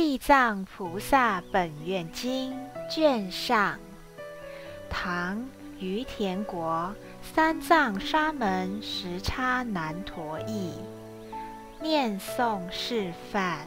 [0.00, 2.52] 地藏菩萨本愿经》
[2.88, 3.76] 卷上，
[4.88, 5.44] 唐
[5.80, 10.74] 于田国三藏沙门时叉难陀译，
[11.80, 13.66] 念诵示范。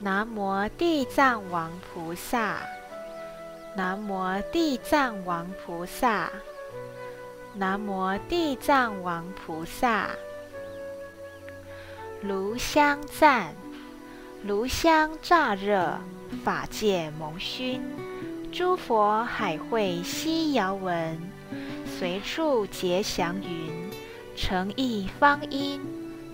[0.00, 2.56] 南无地藏王菩萨，
[3.76, 6.28] 南无地藏王菩萨，
[7.54, 10.10] 南无地藏王菩萨。
[12.22, 13.54] 炉香赞，
[14.44, 15.98] 炉香乍热，
[16.42, 17.82] 法界蒙熏，
[18.50, 21.20] 诸佛海会悉遥闻，
[21.86, 23.90] 随处结祥云，
[24.34, 25.80] 诚意方音，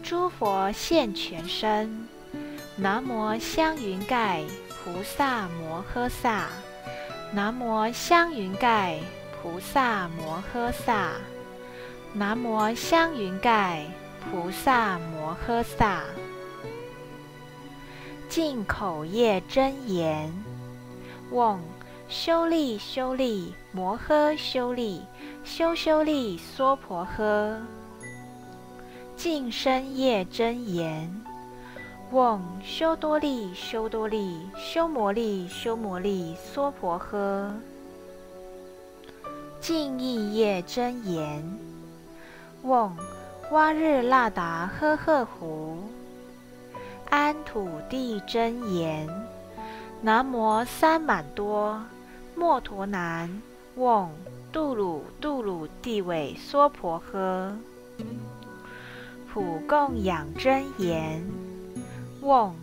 [0.03, 2.07] 诸佛现全身。
[2.77, 4.43] 南无香云盖
[4.85, 6.47] 菩萨摩诃萨，
[7.33, 8.99] 南无香云盖
[9.43, 11.11] 菩萨摩诃萨，
[12.13, 13.85] 南无香云盖。
[14.29, 16.03] 菩萨摩诃萨，
[18.37, 20.31] 进口业真言：
[21.31, 21.59] 嗡
[22.07, 25.01] 修利修利摩诃修利
[25.43, 27.57] 修修利娑婆诃。
[29.17, 31.11] 净身业真言：
[32.13, 37.51] 嗡修多利修多利修摩利修摩利娑婆诃。
[39.63, 41.43] 净意业真言：
[42.65, 42.95] 嗡。
[43.53, 45.79] 哇日那达呵呵胡，
[47.11, 49.09] 安土地真言，
[50.03, 51.83] 南无三满多
[52.35, 53.43] 摩陀南，
[53.77, 54.11] 嗡
[54.53, 57.53] 杜鲁杜鲁地尾娑婆诃，
[59.33, 61.25] 普供养真言，
[62.23, 62.55] 嗡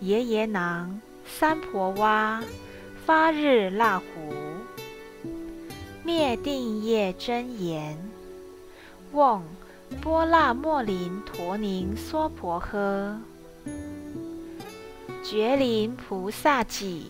[0.00, 2.42] 耶耶囊三婆哇
[3.04, 4.04] 发日那胡，
[6.04, 7.98] 灭定业真言，
[9.12, 9.42] 嗡。
[10.02, 13.16] 波那莫林陀宁娑婆诃，
[15.22, 17.02] 觉林菩萨偈，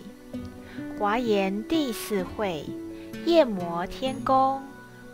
[0.98, 2.64] 华严第四会，
[3.24, 4.62] 夜摩天宫，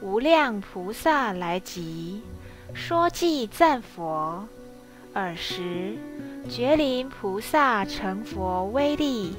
[0.00, 2.22] 无量菩萨来集，
[2.72, 4.46] 说偈赞佛。
[5.12, 5.96] 尔时，
[6.48, 9.34] 觉林菩萨成佛威力，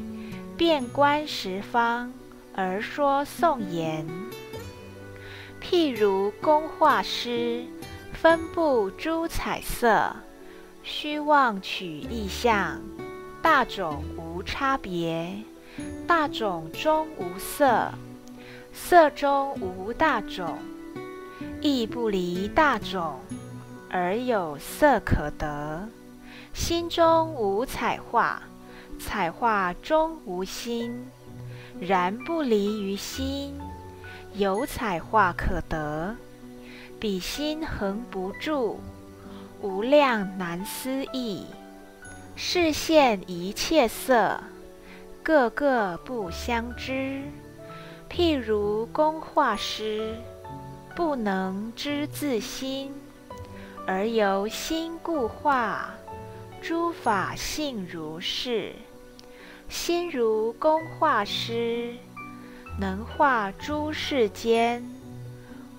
[0.56, 2.12] 遍观十方，
[2.53, 4.06] 而说颂言：
[5.62, 7.63] 譬如工画师。
[8.13, 10.16] 分布诸彩色，
[10.81, 12.81] 虚妄取意象，
[13.45, 15.31] 大种无差别，
[16.07, 17.91] 大种中无色，
[18.73, 20.57] 色中无大种，
[21.61, 23.19] 亦不离大种，
[23.88, 25.88] 而有色可得。
[26.56, 28.41] 心中无彩画，
[28.97, 31.06] 彩画中无心，
[31.79, 33.56] 然不离于心，
[34.33, 36.16] 有彩画可得。
[37.00, 38.79] 彼心恒不住，
[39.62, 41.45] 无量难思议。
[42.38, 44.40] 视现一切色，
[45.23, 47.22] 个个不相知。
[48.09, 50.16] 譬如工画师，
[50.94, 52.94] 不能知自心，
[53.88, 55.90] 而由心故画。
[56.62, 58.74] 诸法性如是，
[59.69, 61.94] 心如工画师，
[62.79, 64.84] 能画诸世间。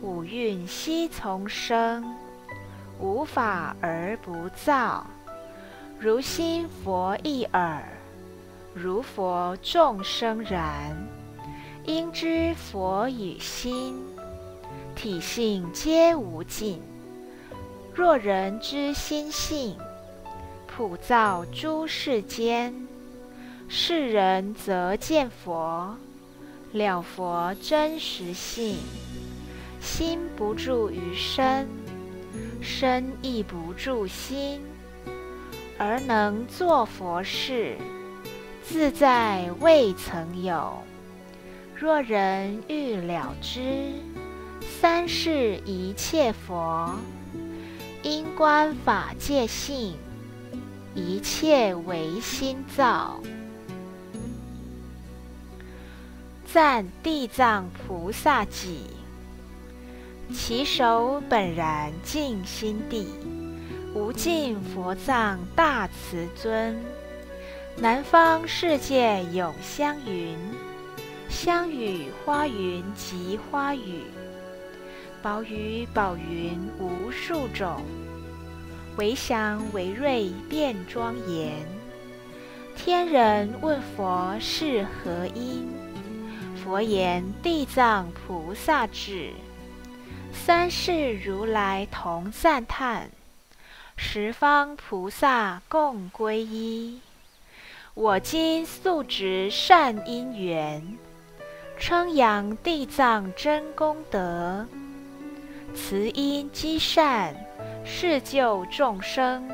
[0.01, 2.15] 五蕴悉从生，
[2.99, 5.07] 无法而不造。
[5.99, 7.83] 如心佛一耳，
[8.75, 10.95] 如佛众生然。
[11.87, 14.05] 应知佛与心，
[14.95, 16.83] 体性皆无尽。
[17.95, 19.79] 若人之心性，
[20.67, 22.75] 普造诸世间。
[23.69, 25.97] 世人则见佛，
[26.73, 28.77] 了佛真实性。
[29.81, 31.67] 心不住于身，
[32.61, 34.61] 身亦不住心，
[35.79, 37.77] 而能作佛事，
[38.63, 40.83] 自在未曾有。
[41.75, 43.93] 若人欲了知
[44.81, 46.95] 三世一切佛，
[48.03, 49.95] 因观法界性，
[50.95, 53.21] 一切唯心造。
[56.47, 58.79] 赞地藏菩萨偈。
[60.33, 63.07] 其手本然净心地，
[63.97, 66.79] 无尽佛藏大慈尊。
[67.79, 70.37] 南方世界有香云，
[71.31, 74.03] 香雨花云及花雨，
[75.23, 77.83] 宝雨宝云无数种，
[78.99, 81.55] 为祥为瑞变庄严。
[82.77, 85.67] 天人问佛是何因？
[86.63, 89.31] 佛言：地藏菩萨智。
[90.35, 93.11] 三世如来同赞叹，
[93.99, 97.01] 十方菩萨共皈依。
[97.95, 100.99] 我今素执善因缘，
[101.79, 104.67] 称扬地藏真功德，
[105.75, 107.35] 慈因积善，
[107.87, 109.51] 是救众生。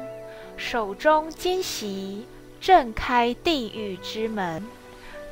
[0.57, 2.27] 手中金席，
[2.61, 4.67] 震开地狱之门，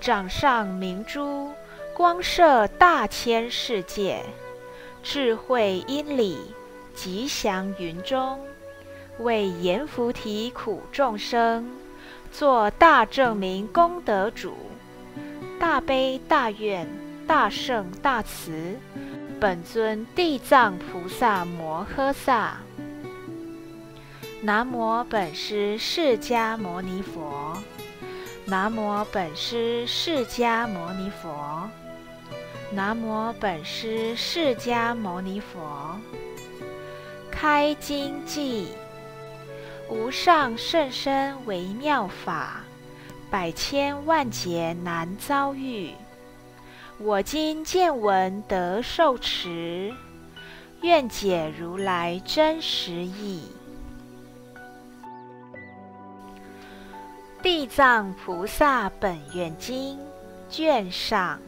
[0.00, 1.50] 掌上明珠，
[1.94, 4.22] 光射大千世界。
[5.02, 6.38] 智慧因理，
[6.94, 8.38] 吉祥云中，
[9.22, 11.70] 为阎浮提苦众生，
[12.32, 14.54] 做大证明功德主，
[15.58, 16.88] 大悲大愿
[17.26, 18.78] 大圣大慈，
[19.38, 22.56] 本尊地藏菩萨摩诃萨。
[24.42, 27.56] 南无本师释迦牟尼佛。
[28.46, 31.68] 南无本师释迦牟尼佛。
[32.72, 35.98] 南无本师释迦牟尼佛，
[37.30, 38.68] 开经记：
[39.90, 42.60] 无上甚深微妙法，
[43.28, 45.92] 百千万劫难遭遇。
[46.98, 49.92] 我今见闻得受持，
[50.82, 53.42] 愿解如来真实义。
[57.42, 59.98] 《地藏菩萨本愿经》
[60.48, 61.40] 卷上。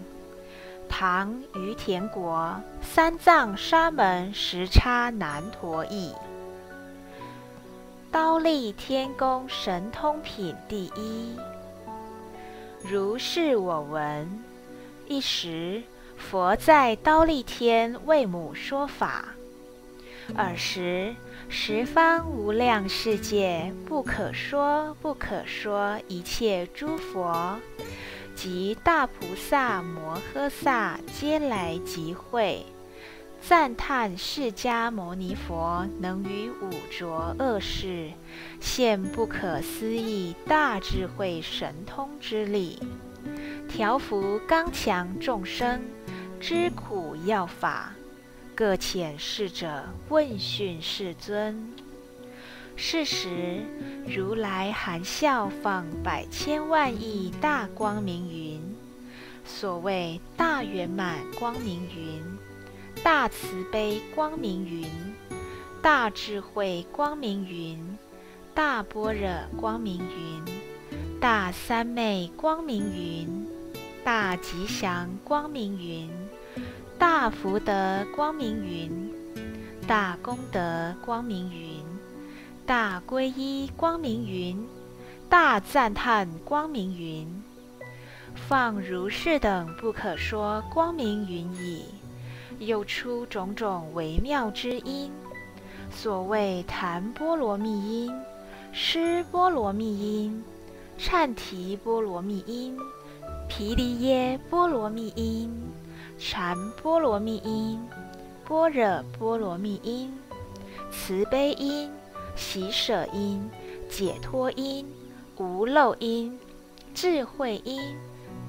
[0.88, 6.12] 唐于田国三藏沙门时叉难陀译，
[8.12, 11.34] 刀立天宫神通品第一。
[12.84, 14.28] 如是我闻：
[15.08, 15.82] 一时，
[16.18, 19.24] 佛在刀立天为母说法。
[20.36, 21.14] 尔时，
[21.48, 27.58] 十方无量世界不可说不可说一切诸佛。
[28.34, 32.66] 及大菩萨摩诃萨皆来集会，
[33.42, 38.12] 赞叹释迦牟尼佛能于五浊恶世
[38.60, 42.78] 现不可思议大智慧神通之力，
[43.68, 45.82] 调伏刚强众生
[46.38, 47.92] 知苦要法，
[48.54, 51.68] 各遣侍者问讯世尊。
[52.76, 53.58] 是时，
[54.06, 58.60] 如来含笑放百千万亿大光明云。
[59.44, 62.22] 所谓大圆满光明云、
[63.04, 64.86] 大慈悲光明云、
[65.80, 67.98] 大智慧光明云、
[68.54, 70.44] 大般若光明云、
[71.20, 73.46] 大三昧光明云、
[74.04, 76.10] 大吉祥光明云、
[76.98, 79.12] 大福德光明云、
[79.86, 81.82] 大功德光明云。
[82.64, 84.64] 大皈依光明云，
[85.28, 87.42] 大赞叹光明云，
[88.36, 91.84] 放如是等不可说光明云矣。
[92.66, 95.10] 又出种种微妙之音，
[95.90, 98.12] 所谓檀波罗蜜音、
[98.72, 100.44] 施波罗蜜音、
[100.98, 102.76] 忏提波罗蜜音、
[103.48, 105.50] 毗梨耶波罗蜜音、
[106.18, 107.80] 禅波罗蜜音、
[108.46, 110.12] 般若波罗蜜音、
[110.90, 111.90] 慈悲音。
[112.34, 113.50] 喜舍音、
[113.90, 114.90] 解脱音、
[115.36, 116.38] 无漏音、
[116.94, 117.78] 智慧音、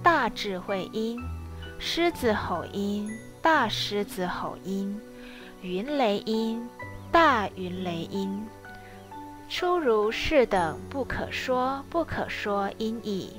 [0.01, 1.19] 大智慧音、
[1.79, 3.09] 狮子吼音、
[3.43, 5.01] 大狮子吼音、
[5.61, 6.65] 云雷音、
[7.11, 8.41] 大云雷音，
[9.49, 13.33] 出如是等不可说不可说音已。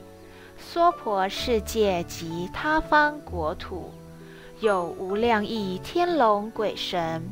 [0.59, 3.95] 娑婆世界及他方国土，
[4.61, 7.23] 有无量亿天龙鬼神，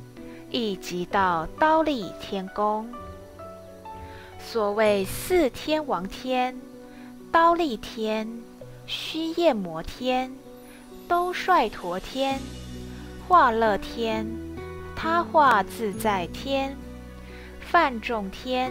[0.50, 2.90] 亦即到刀立天宫。
[4.38, 6.58] 所谓四天王天、
[7.30, 8.40] 刀立天、
[8.86, 10.34] 须夜摩天、
[11.06, 12.40] 兜率陀天、
[13.32, 14.26] 化乐天、
[14.94, 16.76] 他化自在天、
[17.60, 18.70] 梵众天、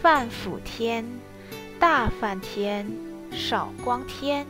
[0.00, 1.04] 梵辅天、
[1.80, 2.88] 大梵天、
[3.32, 4.46] 少光天、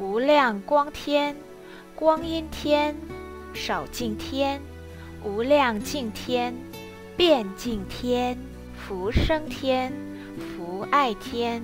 [0.00, 1.36] 无量光天、
[1.94, 2.96] 光阴天、
[3.54, 4.60] 少净天、
[5.22, 6.52] 无量净天、
[7.16, 8.36] 遍净天。
[8.74, 9.92] 福生天、
[10.36, 11.62] 福爱天、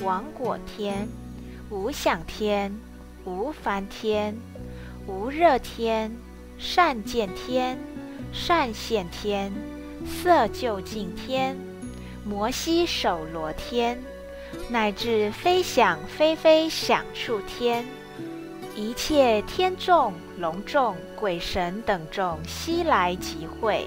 [0.00, 1.06] 广果天、
[1.68, 2.74] 无想天、
[3.26, 4.34] 无烦天、
[5.06, 6.10] 无热天、
[6.58, 7.78] 善见天、
[8.32, 9.52] 善现天、
[10.04, 11.56] 色究竟天、
[12.24, 13.96] 摩西手罗天，
[14.68, 17.86] 乃至飞想飞飞想处天，
[18.74, 23.86] 一切天众、龙众、鬼神等众悉来集会。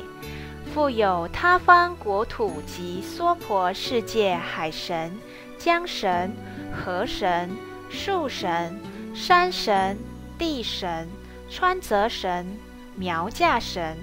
[0.73, 5.11] 复有他方国土及娑婆世界海神、
[5.57, 6.31] 江神、
[6.71, 7.49] 河神、
[7.89, 8.79] 树神、
[9.13, 9.97] 山神、
[10.37, 11.09] 地神、
[11.53, 12.57] 川泽神、
[12.95, 13.97] 苗架神、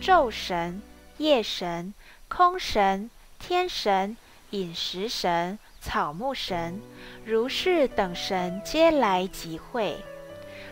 [0.00, 0.80] 昼神、
[1.18, 1.92] 夜神、
[2.28, 4.16] 空神、天神、
[4.50, 6.80] 饮食神、草木神、
[7.22, 9.98] 如是等神皆来集会。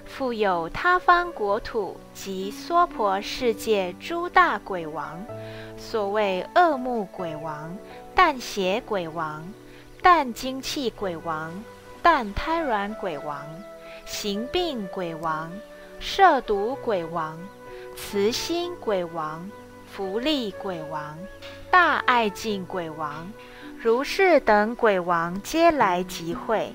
[0.07, 5.23] 复有他方国土及娑婆世界诸大鬼王，
[5.77, 7.77] 所谓恶目鬼王、
[8.15, 9.47] 淡血鬼王、
[10.01, 11.53] 淡精气鬼王、
[12.03, 13.45] 淡胎卵鬼王、
[14.07, 15.53] 行病鬼王、
[16.05, 17.39] 摄毒鬼王、
[17.97, 19.49] 慈心鬼王、
[19.87, 21.17] 福利鬼王、
[21.71, 23.31] 大爱敬鬼王、
[23.81, 26.75] 如是等鬼王皆来集会。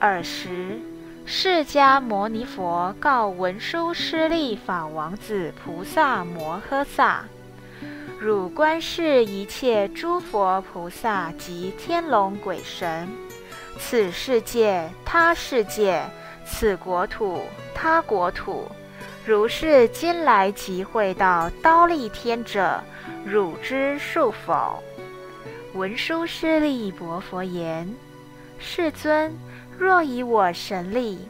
[0.00, 0.80] 尔时。
[1.26, 7.24] 释迦牟尼佛告文殊师利法王子菩萨摩诃萨
[8.18, 13.08] ：“汝观视一切诸佛菩萨及天龙鬼神，
[13.78, 16.02] 此世界他世界，
[16.52, 17.40] 此国土
[17.74, 18.68] 他国土，
[19.24, 22.82] 如是今来集会到刀立天者，
[23.24, 24.82] 汝知数否？”
[25.74, 27.88] 文殊师利薄佛言
[28.58, 29.32] ：“世尊。”
[29.78, 31.26] 若以我神力，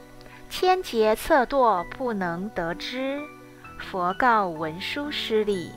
[0.49, 3.21] 千劫测度不能得知。
[3.79, 5.71] 佛告文殊师利：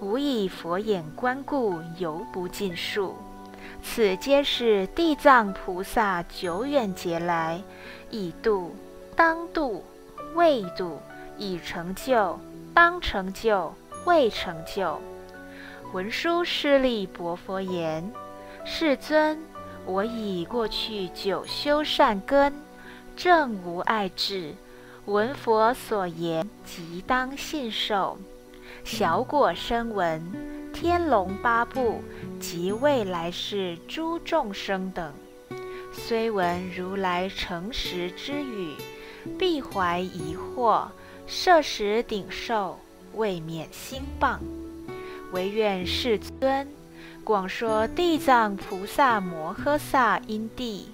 [0.00, 3.14] 吾以佛眼观故，犹不尽数。
[3.82, 7.60] 此皆是地藏菩萨久远劫来
[8.10, 8.74] 已度、
[9.14, 9.84] 当度、
[10.34, 11.00] 未度、
[11.36, 12.38] 已成就、
[12.72, 13.74] 当成就、
[14.06, 14.98] 未成就。
[15.92, 18.10] 文殊师利薄佛言：
[18.64, 19.38] 世尊。
[19.84, 22.54] 我已过去久修善根，
[23.16, 24.54] 正无爱智，
[25.06, 28.16] 闻佛所言，即当信受。
[28.84, 30.20] 小果声闻、
[30.72, 32.02] 天龙八部
[32.40, 35.14] 及未来世诸众生等，
[35.92, 38.74] 虽闻如来诚实之语，
[39.38, 40.88] 必怀疑惑，
[41.26, 42.78] 设时顶受，
[43.14, 44.38] 未免心谤。
[45.32, 46.68] 唯愿世尊。
[47.24, 50.88] 广说地藏菩萨摩诃萨因地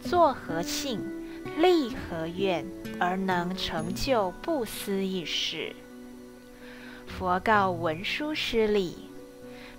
[0.00, 1.00] 作何幸，
[1.58, 2.64] 立何愿，
[3.00, 5.74] 而能成就不思议事？
[7.18, 8.94] 佛告文殊师利：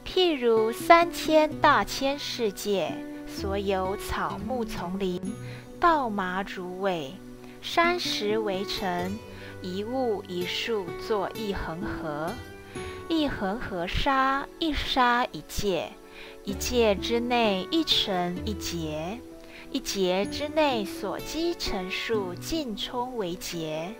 [0.05, 2.93] 譬如三千大千世界，
[3.27, 5.19] 所有草木丛林、
[5.79, 7.11] 稻麻竹苇、
[7.61, 9.11] 山石围城，
[9.61, 12.31] 一物一树作一恒河。
[13.09, 15.91] 一恒河沙，一沙一界，
[16.43, 19.19] 一界之内一尘一劫，
[19.73, 23.91] 一劫之内所积成数尽充为劫。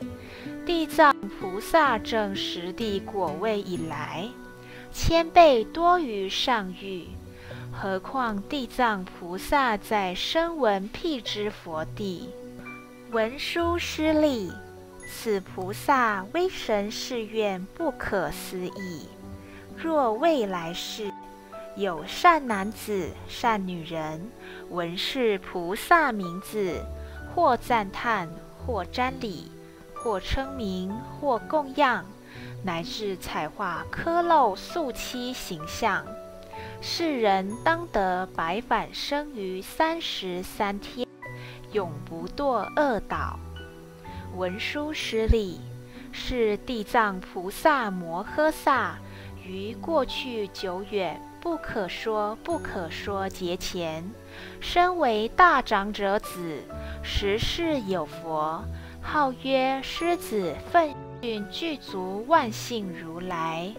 [0.68, 4.30] 地藏菩萨证实地果位以来，
[4.94, 7.08] 千倍多于上欲。
[7.72, 12.30] 何况地藏菩萨在声闻辟支佛地，
[13.12, 14.52] 文殊师利。
[15.10, 19.08] 此菩萨威神誓愿不可思议。
[19.76, 21.12] 若未来世
[21.76, 24.30] 有善男子、善女人，
[24.70, 26.80] 闻是菩萨名字，
[27.34, 29.52] 或赞叹，或瞻礼，
[29.96, 32.06] 或称名，或供养，
[32.64, 36.06] 乃至彩画刻镂塑漆形象，
[36.80, 41.08] 世人当得百返生于三十三天，
[41.72, 43.40] 永不堕恶道。
[44.36, 45.60] 文殊师利，
[46.12, 49.00] 是地藏菩萨摩诃萨
[49.44, 54.10] 于过去久远不可说不可说节前，
[54.62, 56.64] 身为大长者子，
[57.04, 58.64] 时世有佛，
[59.02, 63.76] 号曰狮子奋训具足万幸如来。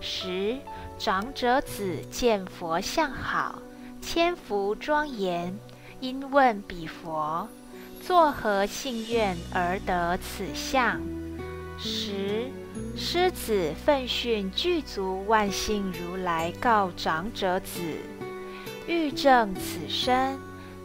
[0.00, 0.56] 十
[0.98, 3.60] 长者子见佛像好，
[4.00, 5.54] 千福庄严，
[6.00, 7.46] 因问彼佛。
[8.00, 10.98] 作何信愿而得此相？
[13.12, 17.80] 狮子奋训具足万幸如来告长者子：
[18.86, 20.38] 欲证此身，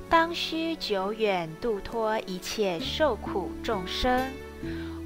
[0.10, 4.25] 当须久远度脱一切受苦众生。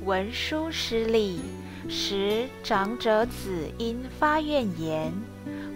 [0.05, 1.41] 文殊师利，
[1.89, 5.11] 时长者子因发愿言：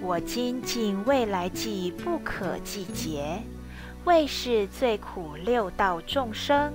[0.02, 3.42] 我今尽未来际不可计劫。
[4.06, 6.72] 为是最苦六道众生，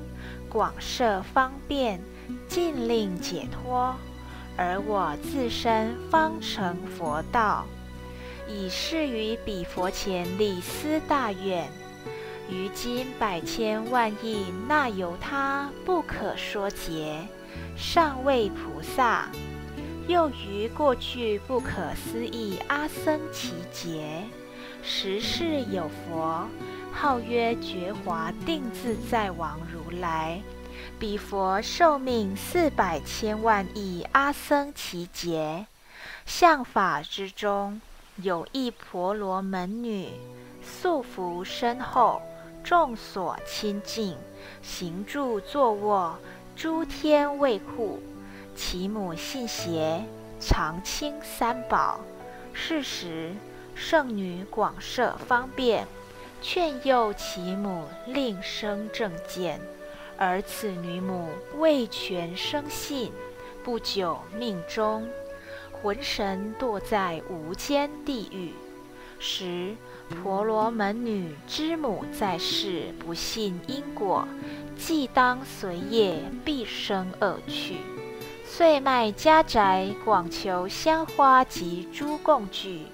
[0.46, 1.98] 广设方便，
[2.46, 3.94] 尽令解脱，
[4.58, 7.64] 而我自身方成佛道。
[8.48, 11.68] 以是于彼佛前立思大愿：
[12.50, 17.26] 于今百千万亿那由他不可说劫，
[17.76, 19.28] 尚未菩萨；
[20.08, 24.24] 又于过去不可思议阿僧祇劫，
[24.82, 26.48] 时世有佛。
[26.90, 30.42] 号曰觉华定自在王如来，
[30.98, 35.64] 彼佛寿命四百千万亿阿僧祇劫，
[36.26, 37.80] 相法之中，
[38.16, 40.08] 有一婆罗门女，
[40.60, 42.20] 素服身后，
[42.64, 44.16] 众所亲近，
[44.60, 46.18] 行住坐卧，
[46.56, 48.02] 诸天卫护。
[48.56, 50.04] 其母信邪，
[50.40, 52.00] 常亲三宝。
[52.52, 53.32] 是时，
[53.76, 55.86] 圣女广设方便，
[56.42, 59.60] 劝诱其母另生正见。
[60.18, 63.12] 而此女母未全生信，
[63.62, 65.08] 不久命终，
[65.72, 68.52] 魂神堕在无间地狱。
[69.20, 69.76] 时
[70.08, 74.26] 婆罗门女之母在世，不信因果，
[74.76, 77.76] 既当随业，必生恶趣。
[78.44, 82.86] 遂卖家宅，广求香花及诸供具，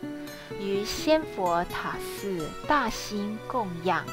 [0.61, 4.05] 于仙佛塔寺大兴供养。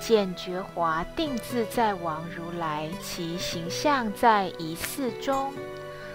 [0.00, 5.52] 见觉华定自在王如来，其形象在一寺中，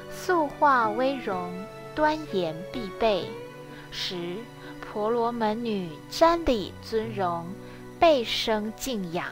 [0.10, 1.52] 塑化威容，
[1.94, 3.26] 端严必备。
[3.92, 4.38] 十
[4.82, 7.46] 婆罗门女瞻礼尊容，
[8.00, 9.28] 备生敬仰，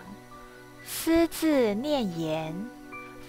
[0.85, 2.53] 私自念言：“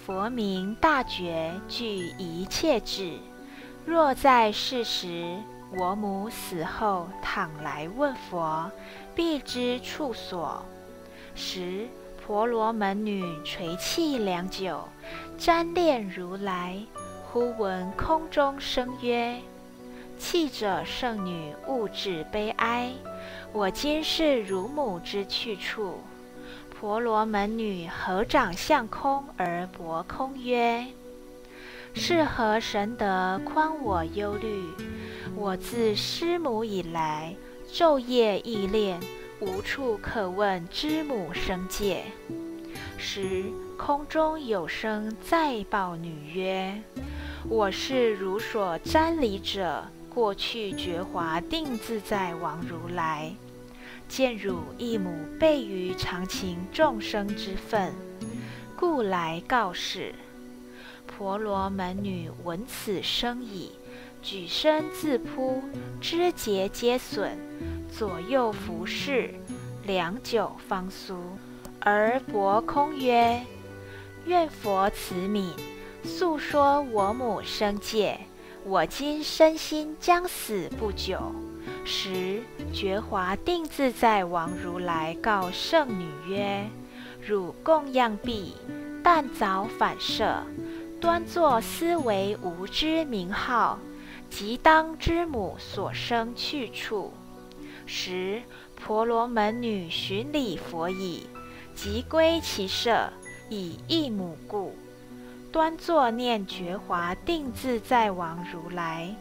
[0.04, 1.86] 佛名大觉，具
[2.18, 3.18] 一切智。
[3.86, 5.38] 若在世时，
[5.78, 8.70] 我母死后，倘来问佛，
[9.14, 10.62] 必知处所。”
[11.34, 11.88] 时
[12.24, 14.88] 婆罗门女垂泣良久，
[15.38, 16.80] 瞻恋如来，
[17.24, 19.40] 忽闻空中声曰
[20.18, 22.92] ：“泣者圣女，勿至悲哀。
[23.52, 26.00] 我今是汝母之去处。”
[26.78, 30.86] 婆罗门女合掌向空而薄空曰
[31.94, 34.62] ：“是何神德宽我忧虑？
[35.34, 37.34] 我自师母以来，
[37.72, 39.00] 昼夜忆恋。”
[39.42, 42.04] 无处可问知母生界。
[42.96, 43.42] 时
[43.76, 46.80] 空中有声再报女曰
[47.50, 53.34] ：“我是如所瞻礼者，过去觉华定自在王如来。
[54.06, 57.92] 见汝一母备于常情众生之分，
[58.76, 60.14] 故来告示。”
[61.04, 63.72] 婆罗门女闻此声已，
[64.22, 65.60] 举身自扑，
[66.00, 67.36] 肢节皆损。
[67.96, 69.34] 左右服侍，
[69.84, 71.14] 良久方苏。
[71.78, 73.44] 而薄空曰
[74.24, 75.52] ：“愿佛慈悯，
[76.02, 78.18] 诉说我母生界。
[78.64, 81.20] 我今身心将死不久。”
[81.84, 82.40] 时
[82.72, 86.64] 觉华定自在王如来告圣女曰
[87.20, 88.54] ：“汝供养毕，
[89.02, 90.42] 但早反射，
[90.98, 93.78] 端坐思维无知名号，
[94.30, 97.12] 即当知母所生去处。”
[97.94, 98.40] 时
[98.74, 101.26] 婆罗门女寻礼佛已，
[101.74, 103.12] 即归其舍，
[103.50, 104.74] 以一母故，
[105.52, 109.14] 端坐念觉华定自在王如来。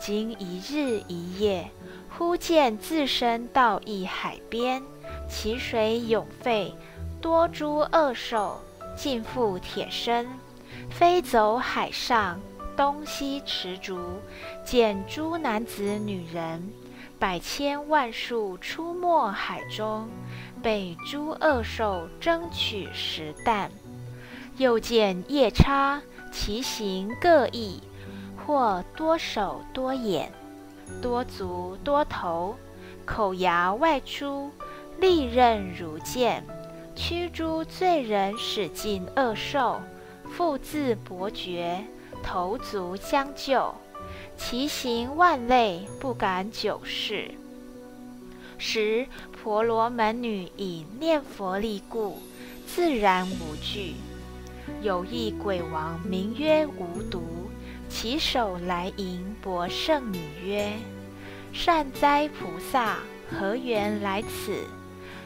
[0.00, 1.68] 经一日一夜，
[2.16, 4.80] 忽见自身到一海边，
[5.28, 6.72] 其水涌沸，
[7.20, 8.60] 多诸恶兽
[8.96, 10.28] 尽覆铁身，
[10.88, 12.40] 飞走海上，
[12.76, 13.98] 东西驰逐，
[14.64, 16.62] 见诸男子女人。
[17.18, 20.08] 百千万数出没海中，
[20.62, 23.70] 被诸恶兽争取食啖。
[24.58, 27.80] 又见夜叉，其形各异，
[28.36, 30.30] 或多手多眼，
[31.00, 32.56] 多足多头，
[33.06, 34.50] 口牙外出，
[34.98, 36.44] 利刃如剑，
[36.94, 39.80] 驱诸罪人，使尽恶兽，
[40.24, 41.82] 复自伯爵，
[42.22, 43.74] 头足相救。
[44.36, 47.30] 其行万类，不敢久视。
[48.58, 52.18] 时婆罗门女以念佛力故，
[52.66, 53.94] 自然无惧。
[54.82, 57.22] 有一鬼王名曰无毒，
[57.88, 60.72] 其手来迎薄圣女曰
[61.52, 62.98] ：“善哉菩萨，
[63.30, 64.64] 何缘来此？”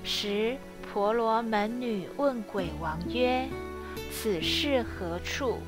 [0.02, 0.56] 时
[0.92, 3.48] 婆罗门女问鬼王曰
[4.12, 5.58] ：“此事何处？”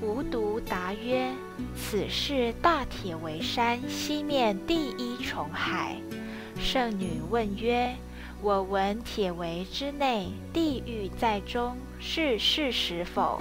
[0.00, 1.30] 无独答曰
[1.76, 5.96] ：“此是大铁围山西面第一重海。”
[6.58, 7.94] 圣女问曰
[8.42, 13.40] ：“我闻铁围之内地狱在中，是事实否？”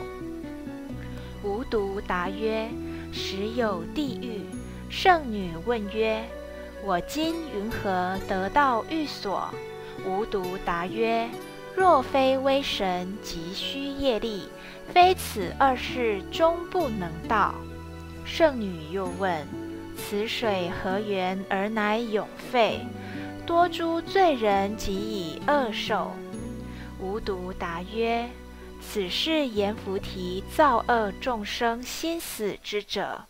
[1.43, 2.69] 无独答曰
[3.11, 4.41] ：“实有地狱。”
[4.89, 6.23] 圣女问曰
[6.85, 9.49] ：“我今云何得到欲所？”
[10.05, 11.27] 无独答曰
[11.75, 14.47] ：“若非威神，急需业力。”
[14.93, 17.55] 非此二世终不能到。
[18.25, 19.47] 圣女又问
[19.97, 22.79] ：“此水何源而乃永沸？
[23.45, 26.11] 多诸罪人及以恶受。”
[26.99, 28.29] 无独答曰
[28.81, 33.21] ：“此是阎浮提造恶众生心死之者。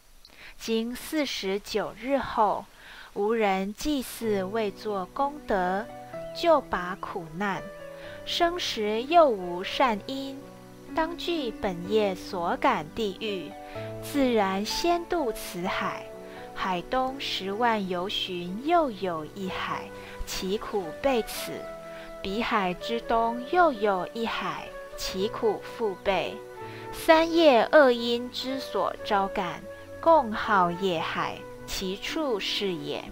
[0.59, 2.65] 经四十九日后，
[3.13, 5.85] 无人祭祀未作功德，
[6.35, 7.61] 就把苦难。
[8.25, 10.37] 生时又无善因，
[10.95, 13.51] 当具本业所感地狱，
[14.01, 16.05] 自然先渡此海。
[16.53, 19.83] 海东十万由旬，又有一海，
[20.25, 21.53] 其苦备此。
[22.21, 26.35] 彼海之东又有一海，其苦复备。
[26.91, 29.61] 三业恶因之所招感，
[30.01, 33.03] 共号业海，其处是也。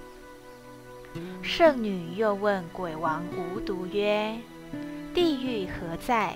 [1.41, 4.37] 圣女又问鬼王无毒曰
[5.15, 6.35] ：“地狱何在？”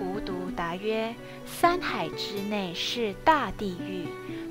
[0.00, 1.14] 无毒答曰
[1.46, 4.08] ：“三海之内是大地狱，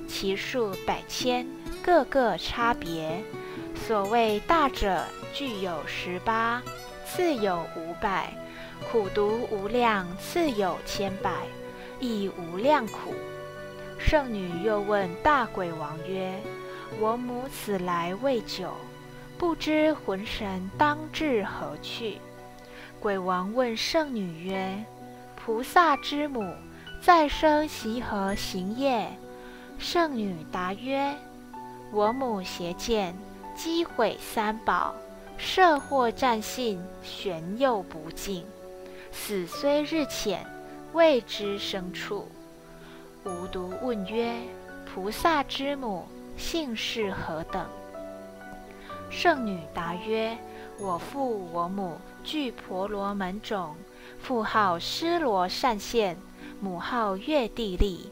[0.08, 1.46] 其数百千，
[1.84, 3.24] 各个差别。
[3.76, 6.62] 所谓大者，具有十八。”
[7.12, 8.32] 次有五百，
[8.92, 11.32] 苦毒无量；次有千百，
[12.00, 13.16] 亦无量苦。
[13.98, 16.40] 圣女又问大鬼王曰
[17.02, 18.72] ：“我母此来未久，
[19.40, 22.20] 不知魂神当至何去？”
[23.02, 24.86] 鬼王问圣女曰
[25.50, 26.54] ：“菩萨之母，
[27.02, 29.10] 再生习何行业？”
[29.80, 31.16] 圣女答曰
[31.92, 33.18] ：“我母邪见，
[33.56, 34.94] 击毁三宝。”
[35.40, 38.46] 社祸战信，玄佑不尽。
[39.12, 40.46] 死虽日浅，
[40.94, 42.28] 未知生处。
[43.24, 44.36] 无独问曰
[44.86, 46.06] ：“菩萨之母，
[46.38, 47.66] 姓氏何等？”
[49.10, 50.38] 圣女答曰
[50.78, 53.76] ：“我父我母俱婆罗门种，
[54.22, 56.18] 父号施罗善现，
[56.62, 58.12] 母号月地利。”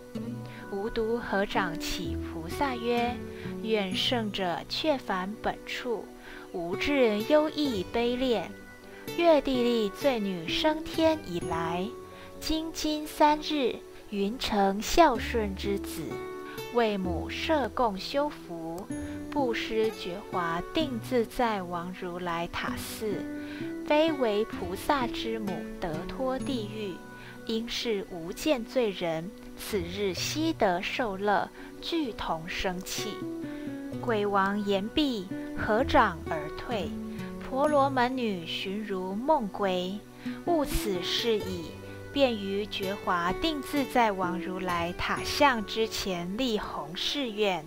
[0.72, 3.16] 无独合掌起菩萨曰
[3.64, 6.06] ：“愿圣者却返本处。”
[6.52, 8.52] 无智忧异悲恋，
[9.18, 11.88] 月地利罪女升天以来，
[12.40, 13.76] 今今三日，
[14.10, 16.02] 云成孝顺之子，
[16.74, 18.77] 为母设供修福，
[19.38, 23.24] 布施觉华定自在王如来塔寺，
[23.86, 26.96] 非为菩萨之母得脱地狱，
[27.46, 31.48] 应是无间罪人，此日悉得受乐，
[31.80, 33.12] 俱同生气。
[34.02, 36.90] 鬼王言毕，合掌而退。
[37.48, 40.00] 婆罗门女寻如梦归，
[40.48, 41.66] 悟此事已，
[42.12, 47.64] 便于觉华定自在王如来塔像之前立弘誓愿：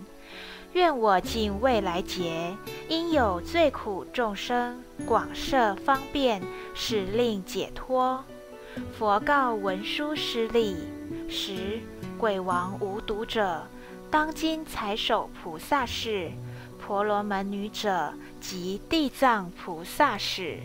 [0.73, 2.55] 愿我尽未来劫，
[2.87, 6.41] 因有罪苦众生，广设方便，
[6.73, 8.23] 使令解脱。
[8.97, 10.77] 佛告文殊师利：
[11.27, 11.79] 十
[12.17, 13.61] 鬼王无毒者。
[14.09, 16.31] 当今才守菩萨事，
[16.79, 20.57] 婆罗门女者即地藏菩萨事。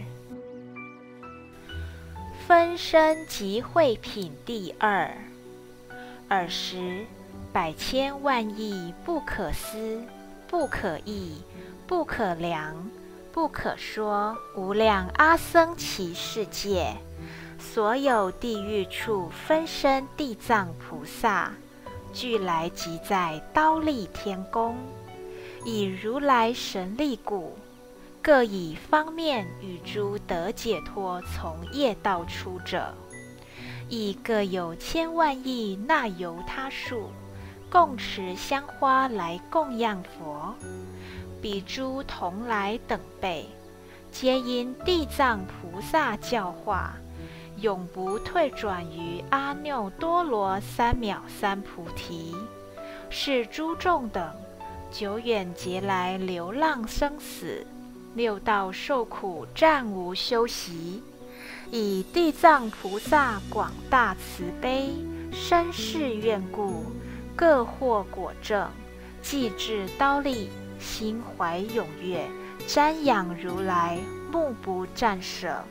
[2.47, 5.17] 分身集会品第二。
[6.29, 7.07] 尔时，
[7.57, 10.03] 百千万亿不可思、
[10.47, 11.41] 不可议、
[11.87, 12.91] 不可量、
[13.33, 16.95] 不可说无量阿僧祇世界，
[17.59, 21.51] 所有地狱处分身地藏菩萨。
[22.13, 24.77] 俱来即在刀立天宫，
[25.65, 27.57] 以如来神力故，
[28.21, 32.93] 各以方面与诸得解脱从业道出者，
[33.89, 37.09] 亦各有千万亿那由他数，
[37.79, 40.55] 共持香花来供养佛。
[41.43, 43.47] 彼诸同来等辈，
[44.11, 46.95] 皆因地藏菩萨教化。
[47.59, 52.35] 永不退转于阿耨多罗三藐三菩提，
[53.11, 54.27] 是诸众等
[54.91, 57.67] 久远劫来流浪生死，
[58.15, 61.03] 六道受苦暂无休息，
[61.71, 64.95] 以地藏菩萨广大慈悲
[65.31, 66.87] 深世愿故，
[67.37, 68.69] 各获果证，
[69.23, 70.49] 既至刀立，
[70.81, 72.27] 心怀踊跃，
[72.67, 73.99] 瞻仰如来，
[74.33, 75.63] 目不暂舍。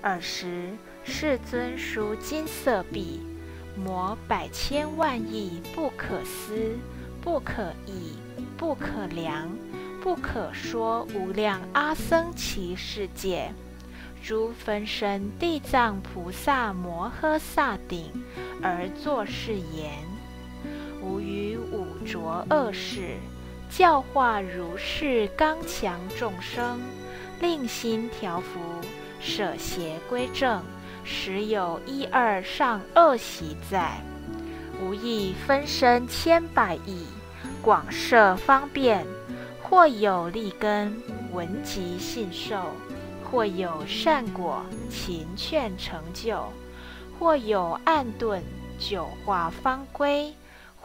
[0.00, 0.70] 尔时。
[1.08, 3.20] 世尊书金色壁，
[3.76, 6.76] 摩百千万亿不可思、
[7.20, 8.18] 不可议、
[8.56, 9.48] 不可量、
[10.02, 13.52] 不可说无量阿僧祇世界，
[14.20, 18.10] 诸分身地藏菩萨摩诃萨顶，
[18.60, 19.92] 而作是言：
[21.06, 23.16] 吾于五浊恶世，
[23.70, 26.80] 教化如是刚强众生，
[27.40, 28.58] 令心调伏，
[29.20, 30.60] 舍邪归正。
[31.04, 34.00] 时有一二上恶习在，
[34.82, 37.06] 无意分身千百亿，
[37.62, 39.06] 广设方便，
[39.62, 40.92] 或有利根
[41.32, 42.72] 闻及信受，
[43.22, 46.52] 或有善果勤劝成就，
[47.20, 48.42] 或有暗顿
[48.80, 50.34] 久化方归，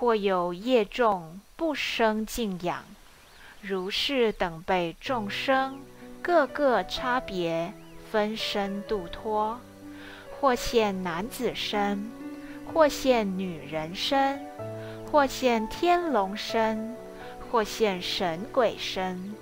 [0.01, 2.83] 或有业众不生敬仰。
[3.61, 5.77] 如是等辈众生，
[6.23, 7.71] 各个差别
[8.11, 9.59] 分身度脱，
[10.39, 12.09] 或现男子身，
[12.73, 14.43] 或现女人身，
[15.11, 16.95] 或现天龙身，
[17.51, 19.35] 或现神鬼身，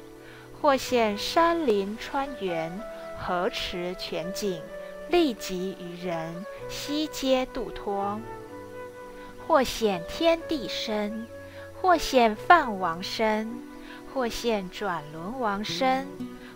[0.62, 2.70] 或现山林川原、
[3.18, 4.62] 河池泉井，
[5.10, 8.20] 利己于人，悉皆度脱；
[9.50, 11.26] 或现天地身，
[11.82, 13.52] 或现梵王身。
[14.14, 16.08] 或现转轮王身，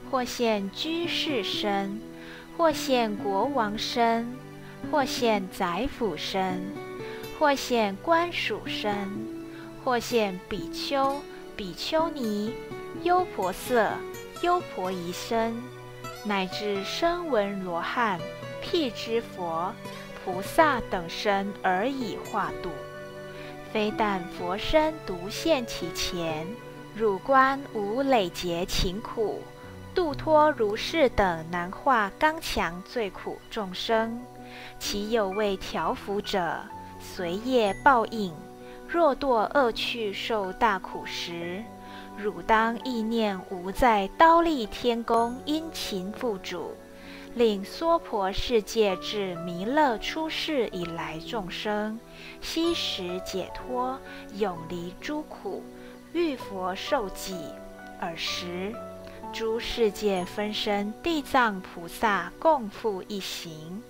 [0.09, 2.01] 或现居士身，
[2.57, 4.35] 或现国王身，
[4.91, 6.63] 或现宰辅身，
[7.37, 9.07] 或现官属身，
[9.83, 11.21] 或现比丘、
[11.55, 12.53] 比丘尼、
[13.03, 13.95] 优婆塞、
[14.41, 15.55] 优婆夷身，
[16.25, 18.19] 乃至声闻罗汉、
[18.63, 19.71] 辟支佛、
[20.25, 22.69] 菩萨等身而已化度，
[23.73, 26.45] 非但佛身独现其前。
[26.95, 29.41] 汝观无累劫勤苦，
[29.95, 34.21] 度脱如是等难化刚强最苦众生，
[34.77, 36.59] 其有为调伏者，
[36.99, 38.31] 随业报应。
[38.87, 41.63] 若堕恶趣受大苦时，
[42.15, 46.75] 汝当意念无在刀立天宫殷勤付主，
[47.35, 51.99] 令娑婆世界至弥勒出世以来众生，
[52.41, 53.99] 悉时解脱，
[54.37, 55.63] 永离诸苦。
[56.13, 57.35] 遇佛受记，
[57.99, 58.71] 尔时
[59.33, 63.81] 诸世界分身地藏菩萨共赴一行，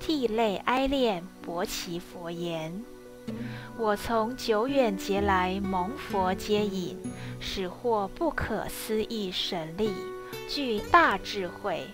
[0.00, 2.82] 涕泪哀恋，薄其佛言
[3.76, 6.98] ：“我从久远劫来蒙佛接引，
[7.40, 9.92] 使获不可思议神力，
[10.48, 11.86] 具大智慧。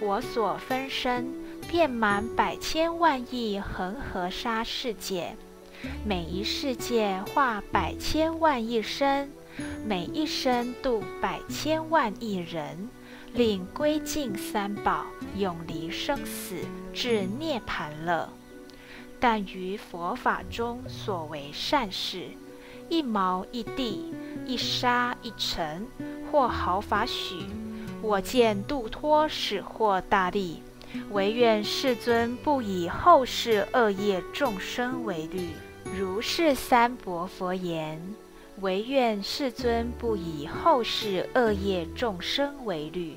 [0.00, 1.26] 我所分身
[1.68, 5.36] 遍满百千万亿恒河沙世界。”
[6.06, 9.32] 每一世界化百千万亿身，
[9.84, 12.88] 每一身度百千万亿人，
[13.32, 15.06] 令归尽三宝，
[15.36, 16.54] 永离生死，
[16.92, 18.28] 至涅盘乐。
[19.18, 22.28] 但于佛法中所为善事，
[22.88, 24.14] 一毛一地，
[24.46, 25.84] 一沙一尘，
[26.30, 27.44] 或毫发许，
[28.02, 30.60] 我见度脱始获大利，
[31.12, 35.50] 唯愿世尊不以后世恶业众生为虑。
[35.96, 38.02] 如是三薄佛言
[38.60, 43.16] ：“唯愿世尊不以后世恶业众生为虑。”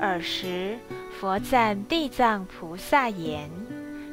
[0.00, 0.78] 尔时，
[1.20, 3.50] 佛赞地藏菩萨言：“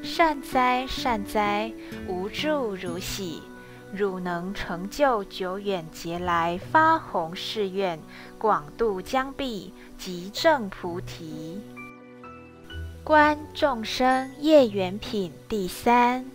[0.04, 1.72] 善哉，善哉！
[2.08, 3.42] 无住如喜，
[3.94, 8.00] 汝能成就久远劫来发弘誓愿，
[8.44, 11.62] 广度将毕，即证菩提。”
[13.02, 16.26] 观众生业缘品第三。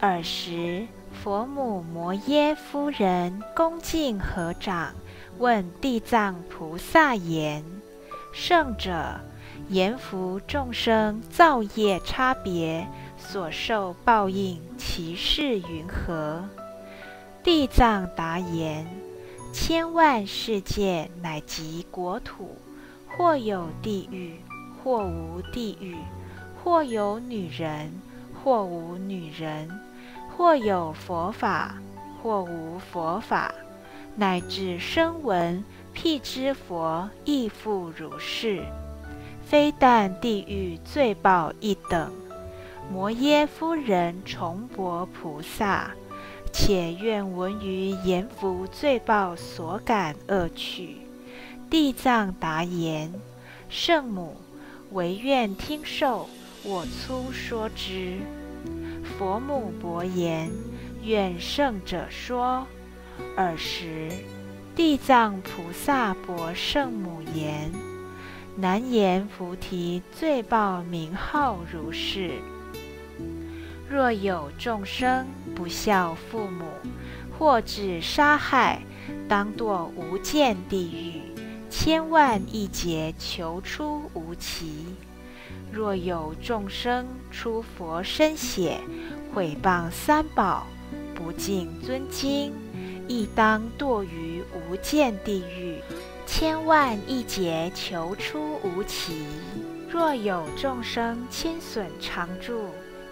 [0.00, 0.86] 尔时，
[1.22, 4.94] 佛母摩耶夫人恭敬合掌，
[5.36, 7.62] 问地藏菩萨言
[8.32, 9.20] ：“圣者，
[9.68, 16.42] 言福众生造业差别，所受报应，其事云何？”
[17.44, 18.86] 地藏答言
[19.52, 22.56] ：“千万世界乃及国土，
[23.06, 24.36] 或有地狱，
[24.82, 25.96] 或无地狱；
[26.62, 27.92] 或有女人，
[28.42, 29.68] 或无女人。”
[30.36, 31.74] 或有佛法，
[32.22, 33.52] 或无佛法，
[34.16, 38.62] 乃至声闻、辟支佛亦复如是。
[39.44, 42.10] 非但地狱罪报一等，
[42.90, 45.90] 摩耶夫人重薄菩萨，
[46.52, 50.96] 且愿闻于阎浮罪报所感恶趣。
[51.68, 53.12] 地藏答言：
[53.68, 54.36] 圣母，
[54.92, 56.28] 唯愿听受，
[56.64, 58.18] 我粗说之。
[59.18, 60.50] 佛母薄言
[61.04, 62.66] ：“愿圣者说。”
[63.36, 64.08] 尔时，
[64.74, 67.70] 地藏菩萨薄圣母言
[68.56, 72.32] ：“难言菩提罪报名号如是。
[73.90, 76.64] 若有众生不孝父母，
[77.36, 78.80] 或致杀害，
[79.28, 81.20] 当堕无间地狱，
[81.68, 84.86] 千万亿劫求出无期。”
[85.72, 88.78] 若有众生出佛身血，
[89.34, 90.68] 毁谤三宝，
[91.12, 92.52] 不敬尊经，
[93.08, 95.80] 亦当堕于无间地狱，
[96.26, 99.26] 千万亿劫求出无期。
[99.90, 102.66] 若有众生亲损常住，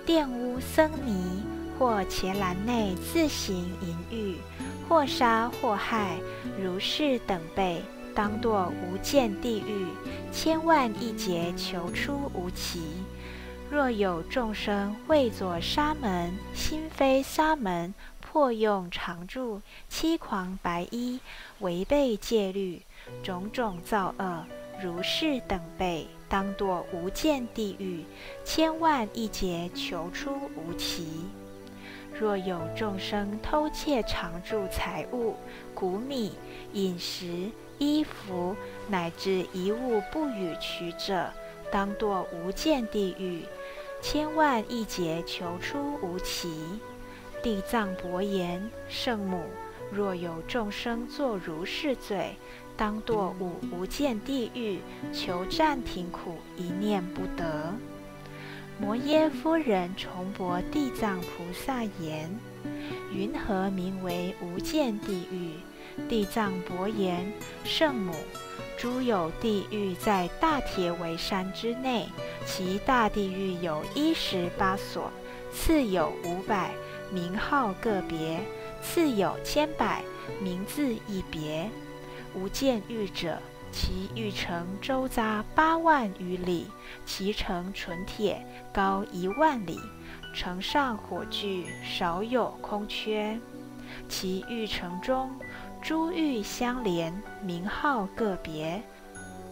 [0.09, 1.43] 玷污僧尼，
[1.79, 4.37] 或伽蓝内自行淫欲，
[4.89, 6.17] 或杀或害，
[6.59, 7.83] 如是等辈。
[8.15, 9.87] 当堕无间地狱，
[10.33, 12.81] 千万亿劫求出无期。
[13.71, 21.21] 若有众生为作沙门，心非沙门，破用常住，欺狂白衣，
[21.59, 22.81] 违背戒律，
[23.23, 24.47] 种种造恶，
[24.83, 28.05] 如是等辈，当堕无间地狱，
[28.45, 31.07] 千万亿劫，求出无期。
[32.19, 35.37] 若有众生偷窃常住财物、
[35.75, 36.33] 谷米、
[36.73, 38.57] 饮食、衣服，
[38.89, 41.31] 乃至一物不与取者，
[41.71, 43.45] 当堕无间地狱，
[44.03, 46.53] 千万亿劫，求出无期。
[47.41, 49.45] 地藏伯言：圣母，
[49.93, 52.35] 若有众生作如是罪，
[52.79, 54.79] 当堕五无间地狱，
[55.13, 57.75] 求暂停苦，一念不得。
[58.81, 62.31] 摩耶夫人重驳地藏菩萨言
[63.13, 65.55] ：“云何名为无间地狱？”
[66.09, 67.27] 地藏伯言
[67.67, 68.15] ：“圣母，
[68.77, 72.07] 诸有地狱在大铁围山之内，
[72.47, 75.11] 其大地狱有一十八所，
[75.53, 76.71] 次有五百，
[77.11, 78.39] 名号各别；
[78.81, 80.05] 次有千百，
[80.41, 81.69] 名字一别。
[82.35, 83.39] 无间狱者。”
[83.71, 86.67] 其玉城周匝八万余里，
[87.05, 89.79] 其城纯铁，高一万里，
[90.35, 93.39] 城上火炬少有空缺。
[94.09, 95.31] 其玉城中
[95.83, 97.13] 珠玉相连，
[97.43, 98.83] 名号个别，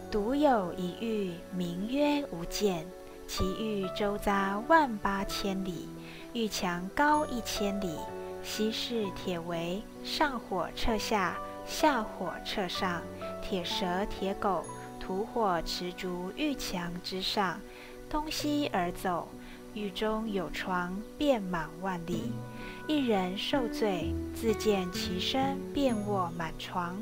[0.09, 2.85] 独有一玉名曰无间。
[3.27, 5.87] 其玉周匝万八千里，
[6.33, 7.95] 玉墙高一千里，
[8.41, 11.37] 悉是铁围，上火彻下，
[11.67, 13.01] 下火彻上。
[13.41, 14.65] 铁蛇、铁狗、
[14.99, 17.59] 吐火持烛玉墙之上，
[18.09, 19.27] 东西而走。
[19.73, 22.31] 狱中有床，遍满万里。
[22.87, 26.95] 一人受罪，自见其身遍卧满床；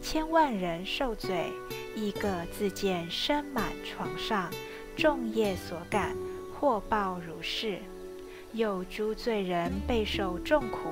[0.00, 1.50] 千万人受罪，
[1.96, 4.48] 亦各自见身满床上。
[4.96, 6.16] 众业所感，
[6.54, 7.78] 祸报如是。
[8.52, 10.90] 有诸罪人备受众苦，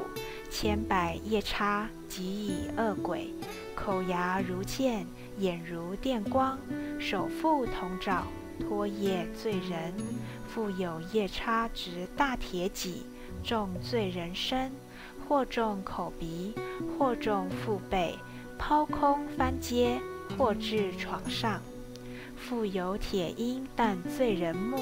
[0.51, 3.33] 千百夜叉及以恶鬼。
[3.75, 5.07] 口牙如剑，
[5.39, 6.59] 眼如电光，
[6.99, 8.27] 手覆铜爪，
[8.61, 9.95] 拖曳罪人。
[10.49, 13.05] 复有夜叉执大铁戟，
[13.45, 14.73] 重罪人身，
[15.29, 16.55] 或重口鼻，
[16.99, 18.17] 或重腹背，
[18.59, 20.01] 抛空翻阶，
[20.37, 21.61] 或至床上。
[22.35, 24.79] 复有铁鹰弹罪人目，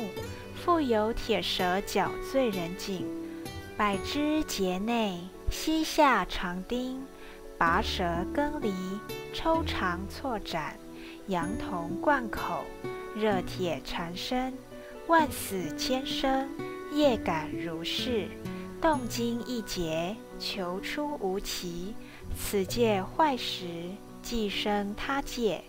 [0.54, 3.04] 复有铁蛇绞罪人颈，
[3.76, 5.18] 百枝节内，
[5.50, 7.04] 膝下长钉。
[7.58, 8.04] 拔舌
[8.34, 8.70] 更离，
[9.32, 10.78] 抽肠错斩，
[11.28, 12.62] 羊铜贯口，
[13.14, 14.52] 热铁缠身，
[15.06, 16.46] 万死千生，
[16.92, 18.28] 业感如是，
[18.78, 21.94] 动经一劫，求出无期。
[22.36, 25.62] 此界坏时，即生他界；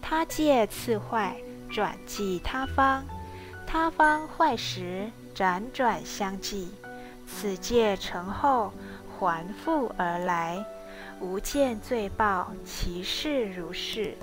[0.00, 1.36] 他界次坏，
[1.68, 3.02] 转继他方；
[3.66, 6.68] 他方坏时，辗转相继。
[7.26, 8.72] 此界成后，
[9.22, 10.64] 还复而来。
[11.20, 14.16] 无见罪报，其事如是。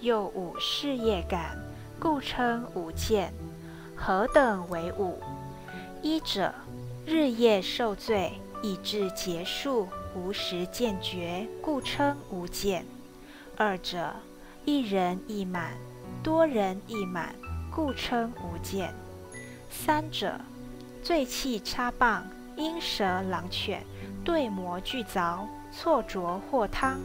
[0.00, 1.56] 又五事业感，
[2.00, 3.32] 故称无见。
[3.94, 5.18] 何等为五？
[6.02, 6.52] 一者，
[7.06, 8.32] 日夜受罪，
[8.62, 12.84] 以至结束，无时见觉，故称无见。
[13.56, 14.12] 二者，
[14.64, 15.74] 一人一满，
[16.22, 17.34] 多人一满，
[17.70, 18.92] 故称无见。
[19.70, 20.40] 三者，
[21.02, 22.26] 罪气插棒，
[22.60, 23.82] 鹰蛇狼犬，
[24.24, 25.46] 对魔俱凿。
[25.72, 26.98] 错着或汤，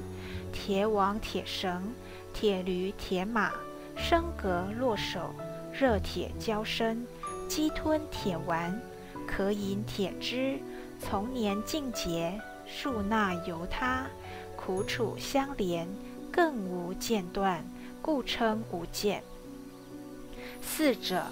[0.52, 1.94] 铁网铁绳，
[2.34, 3.52] 铁驴铁马，
[3.96, 5.32] 升格落手，
[5.72, 7.06] 热铁交身，
[7.48, 8.82] 鸡吞铁丸，
[9.28, 10.58] 可饮铁汁，
[11.00, 14.08] 从年尽节，数纳由他，
[14.56, 15.88] 苦楚相连，
[16.32, 17.63] 更无间断，
[18.02, 19.22] 故称无间。
[20.60, 21.24] 四者，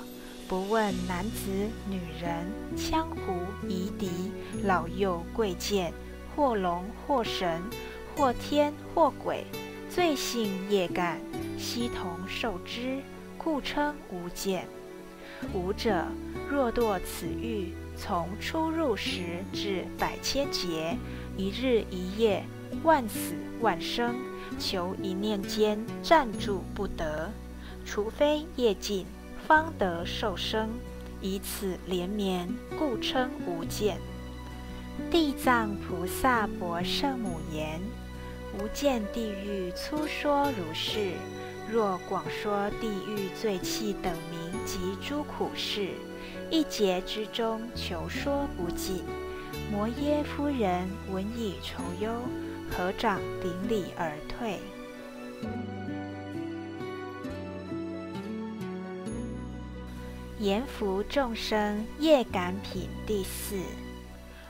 [0.53, 1.49] 不问男子
[1.89, 2.45] 女人，
[2.77, 4.07] 羌胡夷狄，
[4.63, 5.91] 老幼贵贱。
[6.35, 7.59] 或龙或神，
[8.15, 9.45] 或天或鬼，
[9.89, 11.19] 罪性业感，
[11.57, 12.99] 悉同受之，
[13.35, 14.67] 故称无间。
[15.55, 16.05] 无者，
[16.47, 20.95] 若堕此狱，从出入时至百千劫，
[21.35, 22.43] 一日一夜，
[22.83, 24.15] 万死万生，
[24.59, 27.31] 求一念间暂住不得，
[27.83, 29.07] 除非业尽，
[29.47, 30.69] 方得受生，
[31.21, 33.97] 以此连绵，故称无间。
[35.09, 37.79] 地藏菩萨薄圣母言：
[38.57, 41.11] 无间地狱粗说如是。
[41.71, 45.89] 若广说地狱罪气等名及诸苦事，
[46.51, 49.03] 一劫之中求说不尽。
[49.71, 52.11] 摩耶夫人闻已愁忧，
[52.69, 54.59] 合掌顶礼而退。
[60.43, 63.55] 阎浮众生业感品第四。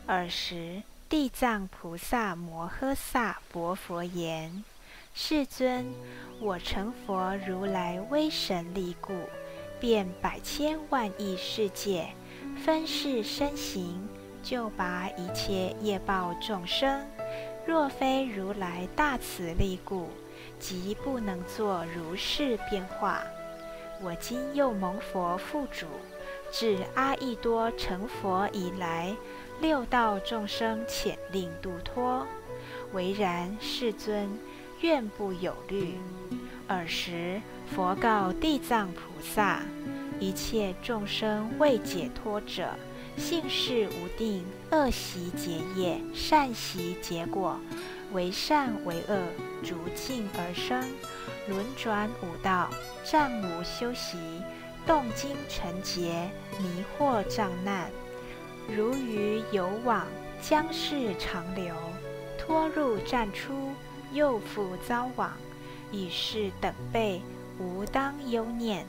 [0.08, 4.64] 尔时，地藏菩萨摩诃萨薄佛言
[5.14, 5.86] ：“世尊，
[6.40, 9.14] 我成佛如来威神力故，
[9.80, 12.08] 遍百千万亿世界，
[12.66, 14.10] 分世身形，
[14.42, 17.06] 救拔一切业报众生。
[17.68, 20.10] 若非如来大慈力故，
[20.60, 23.22] 即不能作如是变化。
[24.04, 25.86] 我今又蒙佛付嘱，
[26.52, 29.16] 自阿逸多成佛以来。”
[29.62, 32.28] 六道众生遣令度脱，
[32.92, 34.28] 唯然世尊
[34.82, 35.96] 愿不有虑。
[36.68, 37.40] 尔时
[37.74, 39.62] 佛告地藏菩萨：
[40.20, 42.72] 一切众生未解脱者，
[43.16, 47.58] 性事无定，恶习结业，善习结果，
[48.12, 49.18] 为善为恶，
[49.64, 50.84] 逐境而生，
[51.48, 52.70] 轮转五道，
[53.04, 54.18] 暂无修习，
[54.86, 56.30] 动经成劫，
[56.60, 57.92] 迷惑障难。
[58.74, 60.08] 如鱼游网，
[60.42, 61.74] 将是长流；
[62.38, 63.72] 脱入战出，
[64.14, 65.32] 又复遭网。
[65.92, 67.22] 以是等辈，
[67.60, 68.86] 无当忧念。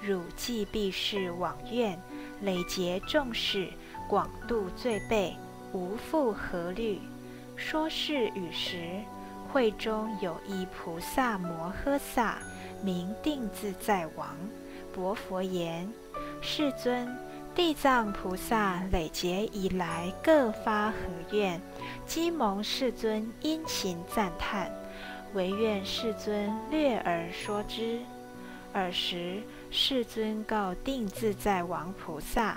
[0.00, 2.00] 汝既必是往愿，
[2.40, 3.68] 累劫众事，
[4.08, 5.36] 广度罪辈，
[5.74, 6.98] 无复何虑。
[7.56, 9.02] 说是与时，
[9.52, 12.38] 会中有一菩萨摩诃萨，
[12.82, 14.28] 名定自在王，
[14.92, 15.90] 薄佛言
[16.40, 17.08] ：“世尊。”
[17.52, 20.96] 地藏菩萨累劫以来各发何
[21.32, 21.60] 愿，
[22.06, 24.70] 今蒙世尊殷勤赞叹，
[25.34, 27.98] 唯愿世尊略而说之。
[28.72, 32.56] 尔时世尊告定自在王菩萨：“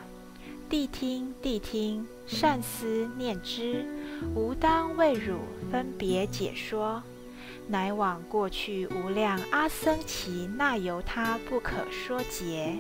[0.70, 3.84] 谛听，谛听，善思念之，
[4.36, 5.40] 吾当为汝
[5.72, 7.02] 分别解说。
[7.68, 12.78] 乃往过去无量阿僧祇那由他不可说劫。”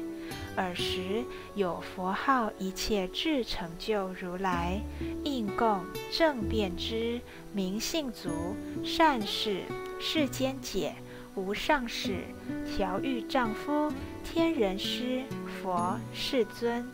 [0.55, 1.23] 尔时
[1.55, 4.79] 有佛号一切智成就如来
[5.23, 7.19] 应供正遍知
[7.51, 9.61] 明信足善事
[9.99, 10.93] 世间解
[11.35, 12.19] 无上士
[12.65, 13.91] 调御丈夫
[14.23, 16.87] 天人师佛世尊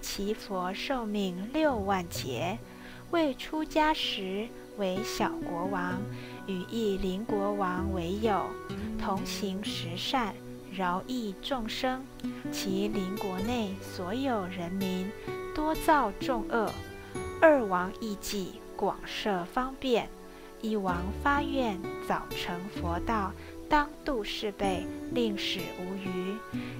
[0.00, 2.58] 其佛寿命六万劫
[3.14, 6.02] 未出家时为小国王
[6.48, 8.44] 与一邻国王为友
[8.98, 10.34] 同行十善。
[10.74, 12.04] 饶益众生，
[12.50, 15.08] 其邻国内所有人民
[15.54, 16.68] 多造众恶。
[17.40, 20.08] 二王亦计广设方便，
[20.60, 23.30] 一王发愿早成佛道，
[23.68, 26.36] 当度世辈，令使无余；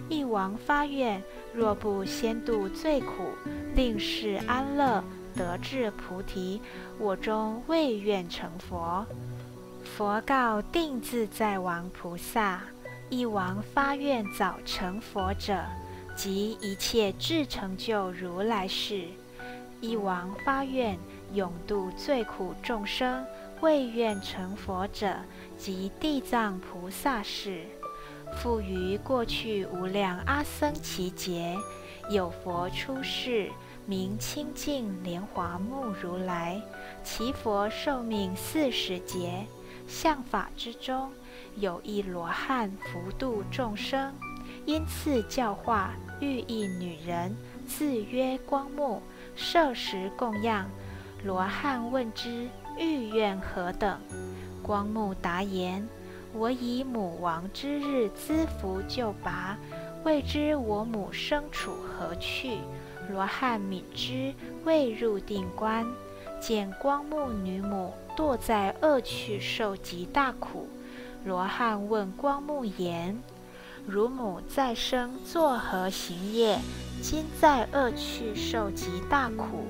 [0.09, 1.23] 一王发愿
[1.55, 3.31] 若不先度最苦，
[3.77, 5.05] 令世安乐，
[5.35, 6.61] 得至菩提，
[6.99, 9.05] 我终未愿成佛。
[9.85, 12.63] 佛告定自在王菩萨。
[13.11, 15.63] 一王发愿早成佛者，
[16.17, 19.09] 即一切智成就如来事；
[19.81, 20.99] 一王发愿
[21.35, 23.25] 永度最苦众生，
[23.61, 25.15] 未愿成佛者，
[25.59, 27.65] 即地藏菩萨事。
[28.39, 31.55] 复于过去无量阿僧祇劫，
[32.11, 33.51] 有佛出世，
[33.87, 36.61] 名清净莲华目如来，
[37.03, 39.45] 其佛寿命四十劫，
[39.87, 41.11] 相法之中。
[41.57, 44.15] 有一罗汉福度众生，
[44.65, 49.03] 因次教化欲一女人，自曰光目，
[49.37, 50.67] 设食供养。
[51.23, 54.01] 罗汉问之，欲愿何等？
[54.63, 55.87] 光目答言：
[56.33, 59.59] 我以母亡之日资福救拔，
[60.05, 62.59] 未知我母生处何去。
[63.11, 64.35] 罗汉敏之，
[64.65, 65.87] 未入定观，
[66.41, 70.69] 见光目女母堕在恶趣，受极大苦。
[71.25, 73.19] 罗汉问光目言
[73.89, 76.59] ：“汝母再生作何行业？
[77.03, 79.67] 今在恶趣受极大苦。”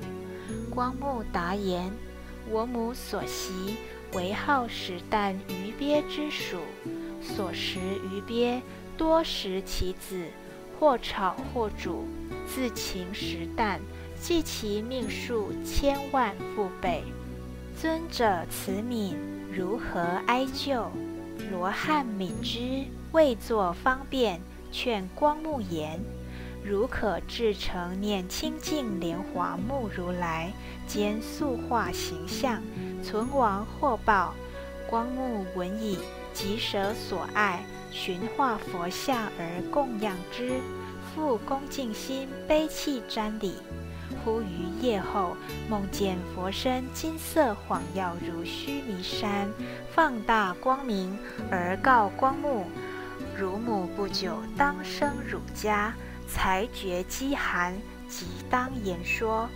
[0.73, 1.91] 光目答言
[2.51, 3.77] ：“我母所习
[4.13, 6.57] 为好食啖鱼鳖之属，
[7.21, 8.61] 所食鱼鳖
[8.97, 10.25] 多食其子，
[10.79, 12.05] 或炒或煮，
[12.47, 13.79] 自勤食啖，
[14.19, 17.03] 计其命数千万复倍。
[17.79, 19.15] 尊者慈悯，
[19.51, 20.91] 如何哀救？”
[21.51, 24.39] 罗汉敏之，未作方便，
[24.71, 25.99] 劝光目言
[26.63, 30.51] ：“如可至诚念清净莲华目如来，
[30.87, 32.63] 兼塑化形象，
[33.03, 34.33] 存亡获报。”
[34.89, 35.97] 光目闻已，
[36.33, 37.63] 即舍所爱，
[37.95, 40.59] 寻化佛像而供养之，
[41.15, 43.53] 复恭敬心悲泣瞻礼。
[44.21, 45.37] 忽于夜后，
[45.69, 49.49] 梦见佛身金色晃耀如须弥山，
[49.93, 51.17] 放大光明，
[51.49, 52.65] 而告光目：
[53.33, 55.93] 汝母不久当生汝家，
[56.27, 57.73] 才觉饥寒，
[58.09, 59.47] 即当言说。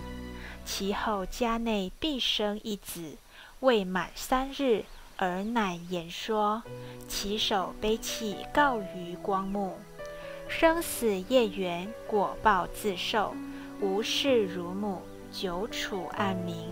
[0.65, 3.17] 其后家内必生一子，
[3.59, 4.85] 未满三日，
[5.21, 6.63] 而乃言说，
[7.09, 9.77] 其手悲泣告于光目。
[10.47, 13.35] 生死业缘，果报自受。
[13.81, 16.69] 无事如母，久处暗冥。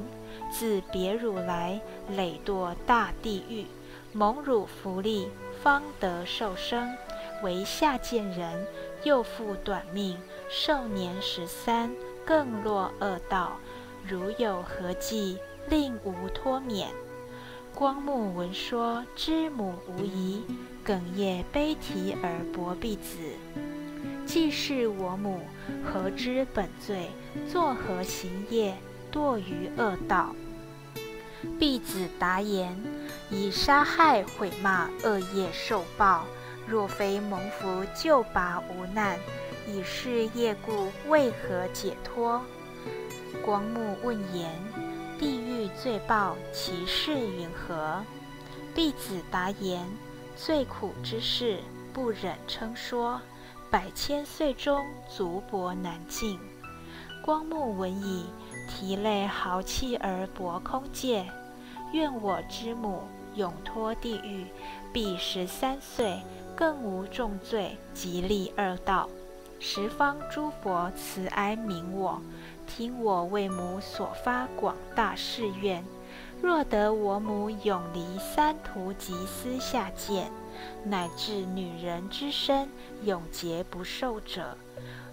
[0.49, 1.81] 自别汝来，
[2.15, 3.65] 累堕大地狱。
[4.13, 5.27] 蒙辱福利，
[5.61, 6.95] 方得受生。
[7.43, 8.65] 为下贱人，
[9.03, 10.17] 又复短命，
[10.49, 11.91] 寿年十三，
[12.25, 13.57] 更落恶道。
[14.07, 15.37] 如有何计，
[15.67, 16.87] 令吾脱免？
[17.77, 20.41] 光目闻说，知母无疑，
[20.83, 23.19] 哽咽悲啼而薄婢子。
[24.25, 25.41] 既是我母，
[25.85, 27.11] 何知本罪？
[27.47, 28.75] 作何行业？
[29.11, 30.33] 堕于恶道。
[31.59, 32.75] 婢子答言：
[33.29, 36.25] 以杀害毁骂恶业受报。
[36.65, 39.19] 若非蒙福救拔无难，
[39.67, 42.41] 以是业故，为何解脱？
[43.45, 44.49] 光目问言：
[45.19, 48.03] 地狱罪报，其事云何？
[48.75, 49.83] 弟子答言：
[50.35, 51.57] 最苦之事，
[51.91, 53.19] 不忍称说。
[53.69, 56.39] 百千岁中，足薄难尽。
[57.25, 58.27] 光目闻已，
[58.69, 61.25] 涕泪豪气而薄空界。
[61.91, 63.01] 愿我之母
[63.33, 64.45] 永脱地狱，
[64.93, 66.21] 必十三岁。
[66.55, 69.09] 更无重罪，极利二道。
[69.59, 72.21] 十方诸佛慈哀悯我，
[72.67, 75.83] 听我为母所发广大誓愿。
[76.41, 80.29] 若得我母永离三途及私下见，
[80.83, 82.69] 乃至女人之身
[83.03, 84.55] 永劫不受者，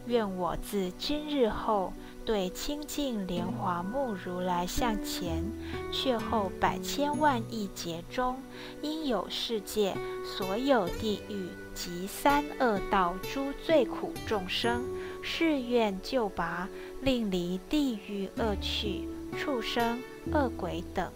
[0.07, 1.93] 愿我自今日后。
[2.27, 5.45] 对清净莲华目如来向前，
[5.93, 8.39] 却后百千万亿劫中，
[8.81, 9.95] 应有世界
[10.25, 14.85] 所有地狱及三恶道诸最苦众生，
[15.23, 16.69] 誓愿救拔，
[17.03, 19.99] 令离地狱恶趣、畜生、
[20.33, 21.11] 恶鬼等，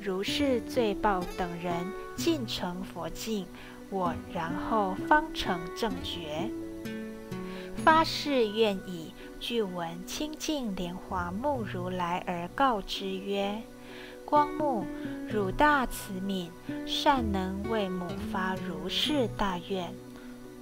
[0.00, 1.74] 如是罪报等人
[2.16, 3.46] 尽成佛境，
[3.90, 6.48] 我然后方成正觉。
[7.76, 9.12] 发誓愿以。
[9.40, 13.62] 具闻清净莲华目如来而告之曰
[14.30, 14.86] ：“光目，
[15.28, 16.50] 汝大慈悯，
[16.86, 19.92] 善能为母发如是大愿。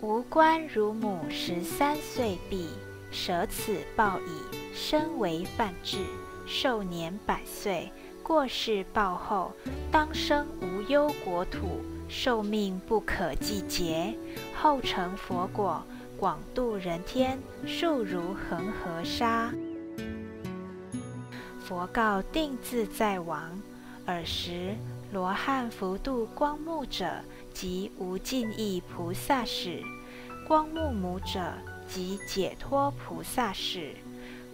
[0.01, 2.69] 吾观汝母十三岁毕，
[3.11, 5.99] 舍此报矣，身为梵志，
[6.47, 7.93] 寿年百岁。
[8.23, 9.53] 过世报后，
[9.93, 14.17] 当生无忧国土，寿命不可计劫，
[14.59, 15.83] 后成佛果。”
[16.19, 19.53] 广度人天，数如恒河沙。
[21.69, 23.61] 佛告定自在王：
[24.07, 24.75] 尔时
[25.13, 27.11] 罗汉福度光目者，
[27.53, 29.83] 即无尽意菩萨使；
[30.47, 31.53] 光目母者，
[31.87, 33.95] 即解脱菩萨使；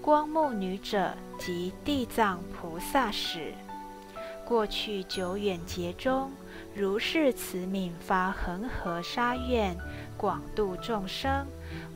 [0.03, 3.55] 光目女者，即地藏菩萨使。
[4.45, 6.33] 过去久远劫中，
[6.75, 9.77] 如是慈悯发恒河沙愿。
[10.17, 11.47] 广度众生，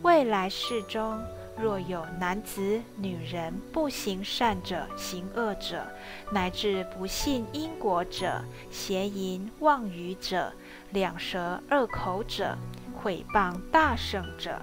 [0.03, 1.21] 未来世中，
[1.61, 5.85] 若有男子、女人不行善者、行恶者，
[6.31, 8.41] 乃至不信因果者、
[8.71, 10.53] 邪淫妄语者、
[10.91, 12.57] 两舌恶口者、
[12.95, 14.61] 毁谤大圣者，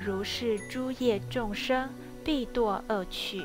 [0.00, 1.90] 如是诸业众生，
[2.24, 3.42] 必堕恶趣。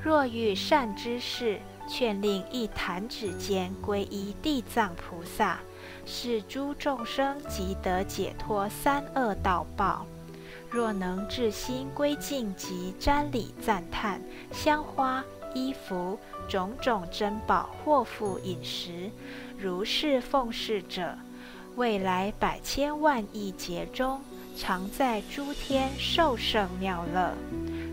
[0.00, 1.58] 若遇善知识，
[1.88, 5.58] 劝令一弹指间皈依地藏菩萨。
[6.04, 10.06] 是诸众生即得解脱三恶道报。
[10.70, 14.20] 若能至心归敬及瞻礼赞叹
[14.52, 19.10] 香花衣服种种珍宝或复饮食，
[19.56, 21.16] 如是奉事者，
[21.76, 24.20] 未来百千万亿劫中，
[24.56, 27.32] 常在诸天受胜妙乐。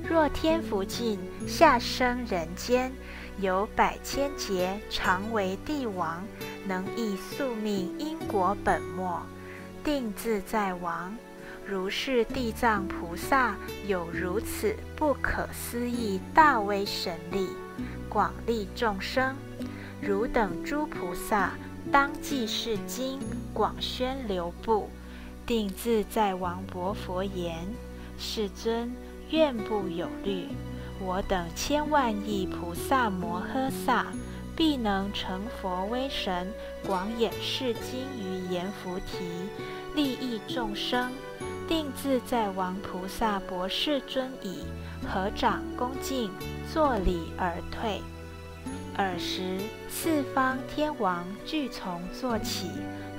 [0.03, 1.17] 若天福尽，
[1.47, 2.91] 下生人间，
[3.39, 6.21] 有百千劫，常为帝王。
[6.67, 9.21] 能以宿命因果本末，
[9.83, 11.15] 定自在王。
[11.65, 13.55] 如是地藏菩萨
[13.87, 17.47] 有如此不可思议大威神力，
[18.09, 19.35] 广利众生。
[20.01, 21.53] 汝等诸菩萨
[21.91, 23.19] 当记是经，
[23.53, 24.89] 广宣流布。
[25.45, 27.65] 定自在王佛言：
[28.17, 28.93] 世尊，
[29.29, 30.47] 愿不有虑。
[30.99, 34.07] 我等千万亿菩萨摩诃萨。
[34.55, 36.47] 必能成佛威神，
[36.85, 39.25] 广演世经于阎浮提，
[39.95, 41.11] 利益众生。
[41.73, 44.59] 定自在王菩萨博世尊已，
[45.11, 46.29] 合掌恭敬，
[46.71, 47.99] 作礼而退。
[48.95, 49.57] 尔时
[49.89, 52.69] 四方天王俱从坐起，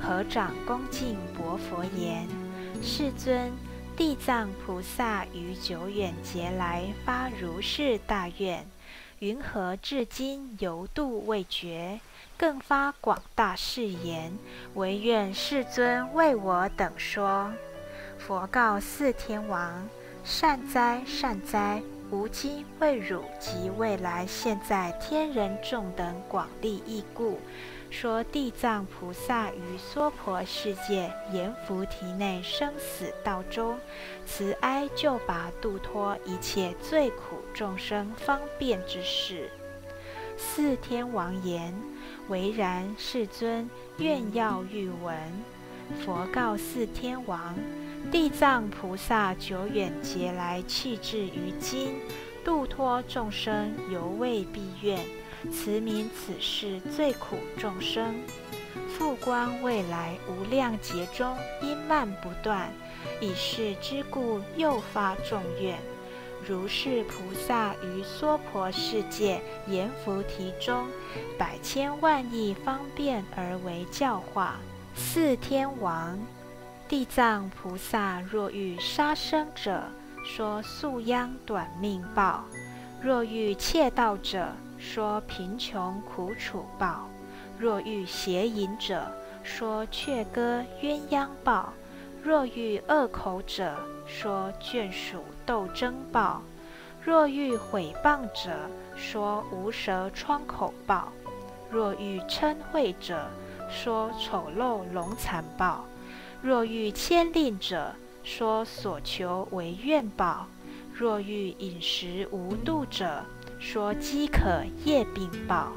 [0.00, 2.28] 合掌恭敬薄佛言
[2.80, 3.50] ：“世尊，
[3.96, 8.64] 地藏菩萨于久远劫来发如是大愿。”
[9.18, 11.98] 云何至今犹度未绝？
[12.38, 14.32] 更发广大誓言，
[14.74, 17.52] 唯愿世尊为我等说。
[18.18, 19.86] 佛告四天王：
[20.24, 21.82] 善哉，善哉！
[22.10, 27.40] 吾今为汝及未来现在天人众等广利益故，
[27.90, 33.78] 说地藏菩萨于娑婆世界阎浮提内生死道中，
[34.26, 39.50] 慈哀救拔度脱一切罪苦众生方便之事。
[40.36, 41.74] 四天王言：
[42.28, 45.14] 唯然，世尊，愿要欲闻。
[46.04, 47.54] 佛告四天王。
[48.10, 51.96] 地藏菩萨久远劫来弃置于今，
[52.44, 55.04] 度脱众生犹未毕愿，
[55.50, 58.14] 慈悯此世最苦众生。
[58.88, 62.70] 复观未来无量劫中，因慢不断，
[63.20, 65.76] 以是之故，又发众愿。
[66.46, 70.86] 如是菩萨于娑婆世界阎浮提中，
[71.38, 74.60] 百千万亿方便而为教化。
[74.94, 76.18] 四天王。
[76.86, 79.84] 地藏菩萨若欲杀生者，
[80.22, 82.44] 说素殃短命报；
[83.00, 87.08] 若欲窃盗者，说贫穷苦楚报；
[87.58, 89.10] 若欲邪淫者，
[89.42, 91.70] 说雀歌鸳鸯报；
[92.22, 93.74] 若欲恶口者，
[94.06, 96.42] 说眷属斗争报；
[97.02, 98.50] 若欲毁谤者，
[98.94, 101.08] 说无舌疮口报；
[101.70, 103.26] 若欲嗔恚者，
[103.70, 105.82] 说丑陋龙残报。
[106.44, 110.46] 若欲牵令者，说所求为愿报；
[110.92, 113.24] 若欲饮食无度者，
[113.58, 115.72] 说饥渴夜病报；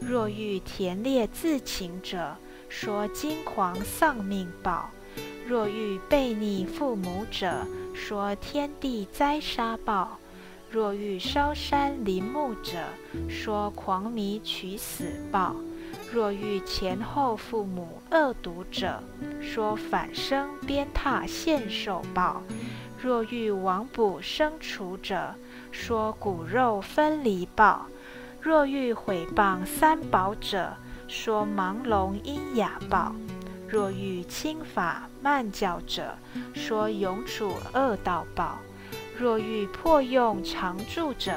[0.00, 2.34] 若欲田猎自情者，
[2.68, 4.90] 说惊狂丧命报；
[5.46, 7.64] 若欲背逆父母者，
[7.94, 10.18] 说天地灾杀报；
[10.68, 12.72] 若欲烧山林木者，
[13.28, 15.54] 说狂迷取死报。
[16.10, 19.02] 若遇前后父母恶毒者，
[19.42, 22.40] 说反生鞭挞现受报；
[22.98, 25.34] 若遇亡卜生除者，
[25.70, 27.86] 说骨肉分离报；
[28.40, 30.72] 若遇毁谤三宝者，
[31.06, 33.12] 说盲聋喑哑报；
[33.68, 36.16] 若遇轻法慢教者，
[36.54, 38.58] 说永处恶道报；
[39.18, 41.34] 若遇破用常住者，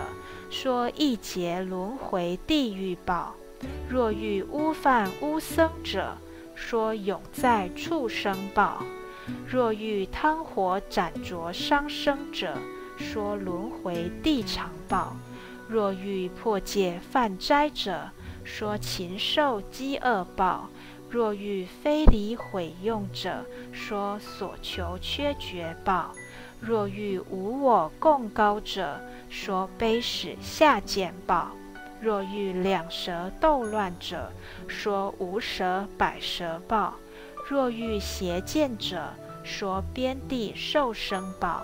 [0.50, 3.36] 说一劫轮回地狱报。
[3.90, 6.18] 若遇污犯污僧者，
[6.56, 8.84] 说永在畜生报；
[9.48, 12.58] 若遇汤火斩灼伤生者，
[12.98, 15.16] 说轮回地长报；
[15.68, 18.10] 若遇破戒犯斋者，
[18.44, 20.70] 说禽兽饥饿报；
[21.10, 26.12] 若遇非礼毁用者，说所求缺绝报；
[26.60, 29.00] 若遇无我共高者，
[29.30, 31.52] 说悲使下贱报。
[32.02, 34.32] 若遇两舌斗乱者，
[34.68, 36.96] 说无舌百舌报；
[37.48, 41.64] 若遇邪见者，说边地受生报。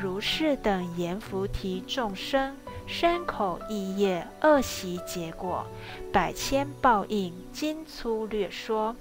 [0.00, 2.56] 如是等阎浮提众生，
[2.86, 5.64] 身口意业恶习结果，
[6.12, 8.96] 百千报应，今粗略说。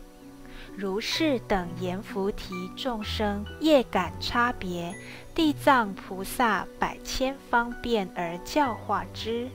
[0.76, 4.94] 如是等阎浮提众生业感差别，
[5.34, 9.50] 地藏菩萨百千方便而教化之。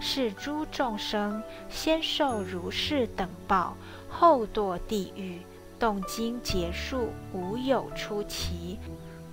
[0.00, 3.76] 是诸众生先受如是等报，
[4.08, 5.40] 后堕地狱，
[5.78, 8.78] 动经结束，无有出奇。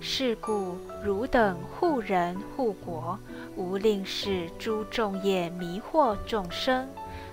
[0.00, 3.18] 是故汝等护人护国，
[3.56, 6.86] 无令是诸众业迷惑众生。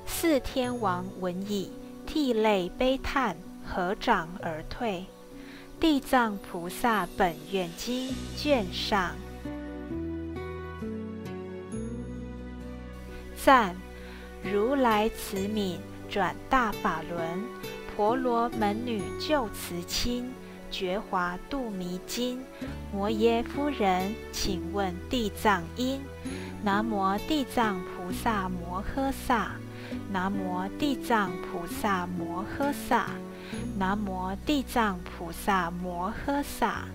[0.05, 1.71] 四天王闻已，
[2.05, 5.05] 涕泪悲叹，合掌而退。
[5.81, 9.15] 地藏菩萨本愿经卷上。
[13.43, 13.75] 赞
[14.43, 15.77] 如来慈悯
[16.07, 17.41] 转大法轮，
[17.95, 20.31] 婆罗门女救慈亲，
[20.69, 22.39] 觉华度迷津。
[22.93, 25.99] 摩耶夫人，请问地藏因？
[26.63, 29.53] 南无地藏菩萨摩诃萨，
[30.11, 33.07] 南无地藏菩萨摩诃萨，
[33.79, 36.85] 南无地藏菩萨摩诃萨。